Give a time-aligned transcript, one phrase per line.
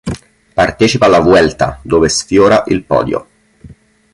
[0.55, 3.27] Partecipa alla Vuelta dove sfiora il podio.